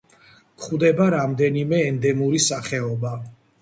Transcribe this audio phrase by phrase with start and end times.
[0.63, 3.19] გვხვდება რამდენიმე ენდემური სახეობა.